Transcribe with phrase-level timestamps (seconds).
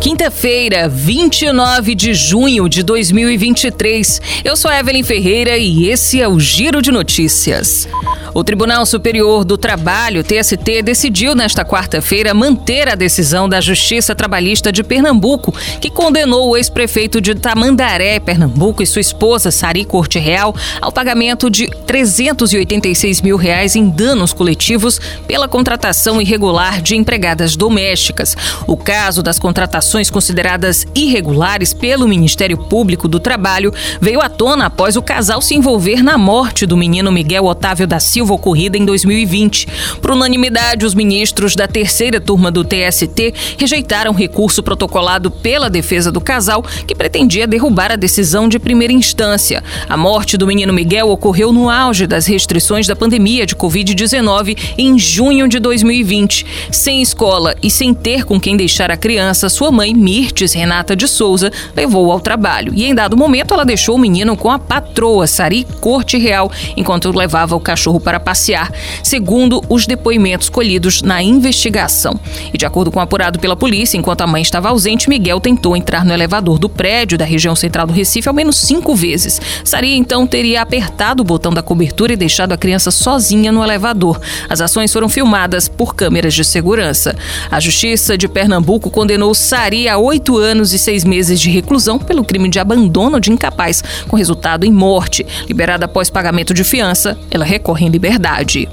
[0.00, 4.22] Quinta-feira, 29 de junho de 2023.
[4.44, 7.88] Eu sou Evelyn Ferreira e esse é o Giro de Notícias.
[8.32, 14.70] O Tribunal Superior do Trabalho, TST, decidiu nesta quarta-feira manter a decisão da Justiça Trabalhista
[14.70, 20.54] de Pernambuco, que condenou o ex-prefeito de Tamandaré, Pernambuco, e sua esposa, Sari Corte Real,
[20.80, 28.36] ao pagamento de 386 mil reais em danos coletivos pela contratação irregular de empregadas domésticas.
[28.66, 34.96] O caso das contratações consideradas irregulares pelo Ministério Público do Trabalho veio à tona após
[34.96, 39.66] o casal se envolver na morte do menino Miguel Otávio da Silva ocorrida em 2020.
[40.02, 46.20] Por unanimidade, os ministros da terceira turma do TST rejeitaram recurso protocolado pela defesa do
[46.20, 49.64] casal, que pretendia derrubar a decisão de primeira instância.
[49.88, 54.98] A morte do menino Miguel ocorreu no auge das restrições da pandemia de Covid-19 em
[54.98, 56.44] junho de 2020.
[56.70, 61.06] Sem escola e sem ter com quem deixar a criança, sua mãe, Mirtes Renata de
[61.06, 62.72] Souza, levou ao trabalho.
[62.74, 67.16] E em dado momento, ela deixou o menino com a patroa, Sari Corte Real, enquanto
[67.16, 68.72] levava o cachorro para passear,
[69.04, 72.18] segundo os depoimentos colhidos na investigação.
[72.52, 75.76] E de acordo com o apurado pela polícia, enquanto a mãe estava ausente, Miguel tentou
[75.76, 79.40] entrar no elevador do prédio da região central do Recife ao menos cinco vezes.
[79.62, 84.20] Saria então teria apertado o botão da cobertura e deixado a criança sozinha no elevador.
[84.48, 87.14] As ações foram filmadas por câmeras de segurança.
[87.48, 92.24] A Justiça de Pernambuco condenou Sari a oito anos e seis meses de reclusão pelo
[92.24, 95.26] crime de abandono de incapaz, com resultado em morte.
[95.46, 98.66] Liberada após pagamento de fiança, ela recorre em liberdade.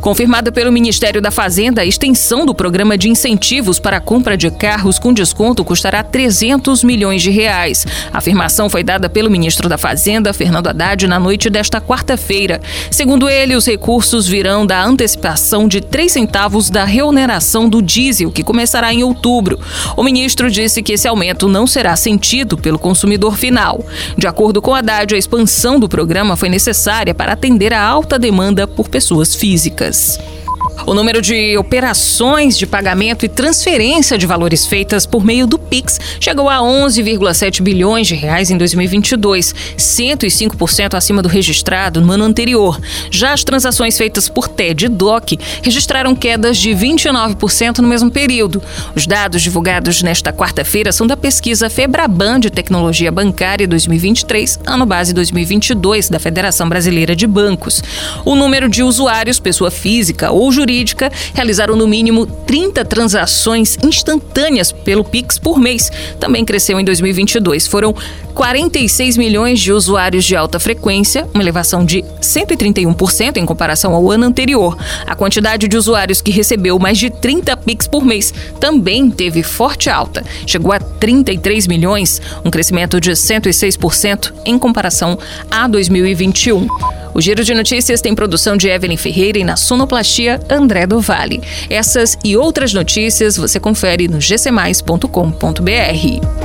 [0.00, 4.50] Confirmada pelo Ministério da Fazenda, a extensão do programa de incentivos para a compra de
[4.50, 7.86] carros com desconto custará 300 milhões de reais.
[8.10, 12.62] A afirmação foi dada pelo ministro da Fazenda, Fernando Haddad, na noite desta quarta-feira.
[12.90, 18.42] Segundo ele, os recursos virão da antecipação de 3 centavos da reoneração do diesel, que
[18.42, 19.60] começará em outubro.
[19.98, 23.84] O ministro disse que esse aumento não será sentido pelo consumidor final.
[24.16, 28.66] De acordo com Haddad, a expansão do programa foi necessária para atender a alta demanda
[28.66, 29.89] por pessoas físicas.
[29.92, 30.39] service.
[30.86, 36.00] O número de operações de pagamento e transferência de valores feitas por meio do Pix
[36.18, 42.80] chegou a 11,7 bilhões de reais em 2022, 105% acima do registrado no ano anterior.
[43.10, 48.62] Já as transações feitas por TED e DOC registraram quedas de 29% no mesmo período.
[48.94, 55.12] Os dados divulgados nesta quarta-feira são da pesquisa Febraban de Tecnologia Bancária 2023, ano base
[55.12, 57.82] 2022 da Federação Brasileira de Bancos.
[58.24, 64.70] O número de usuários, pessoa física ou jurídica jurídica realizaram no mínimo 30 transações instantâneas
[64.70, 65.90] pelo Pix por mês.
[66.20, 67.66] Também cresceu em 2022.
[67.66, 67.94] Foram
[68.34, 74.24] 46 milhões de usuários de alta frequência, uma elevação de 131% em comparação ao ano
[74.24, 74.78] anterior.
[75.04, 79.90] A quantidade de usuários que recebeu mais de 30 Pix por mês também teve forte
[79.90, 80.24] alta.
[80.46, 85.18] Chegou a 33 milhões, um crescimento de 106% em comparação
[85.50, 86.99] a 2021.
[87.14, 91.42] O Giro de Notícias tem produção de Evelyn Ferreira e na sonoplastia André do Vale.
[91.68, 96.39] Essas e outras notícias você confere no gcmais.com.br.